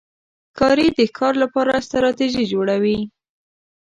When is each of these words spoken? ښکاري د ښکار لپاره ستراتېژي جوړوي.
ښکاري 0.51 0.87
د 0.97 0.99
ښکار 1.09 1.33
لپاره 1.43 1.83
ستراتېژي 1.87 2.43
جوړوي. 2.53 2.99